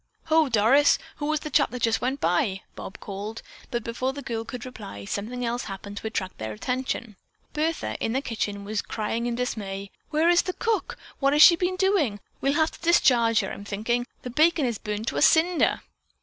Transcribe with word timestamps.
"Ho, 0.29 0.49
Doris, 0.49 0.97
who 1.17 1.27
was 1.27 1.41
the 1.41 1.51
chap 1.51 1.69
that 1.69 1.83
just 1.83 2.01
went 2.01 2.19
by?" 2.19 2.61
Bob 2.75 2.99
called—but 2.99 3.83
before 3.83 4.13
the 4.13 4.23
girl 4.23 4.43
could 4.43 4.65
reply, 4.65 5.05
something 5.05 5.45
else 5.45 5.65
happened 5.65 5.97
to 5.97 6.07
attract 6.07 6.39
their 6.39 6.53
attention. 6.53 7.17
Bertha, 7.53 7.97
in 8.03 8.13
the 8.13 8.19
kitchen, 8.21 8.63
was 8.65 8.81
crying 8.81 9.27
in 9.27 9.35
dismay: 9.35 9.91
"Where 10.09 10.27
is 10.27 10.41
the 10.41 10.53
cook? 10.53 10.97
What 11.19 11.33
has 11.33 11.43
she 11.43 11.55
been 11.55 11.75
doing? 11.75 12.19
We'll 12.41 12.53
have 12.53 12.71
to 12.71 12.79
discharge 12.81 13.41
her. 13.41 13.51
I'm 13.51 13.63
thinking. 13.63 14.07
The 14.23 14.31
bacon 14.31 14.65
is 14.65 14.79
burned 14.79 15.05
to 15.09 15.17
a 15.17 15.21
cinder." 15.21 15.83